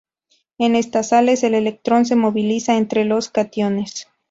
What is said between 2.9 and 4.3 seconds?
los cationes.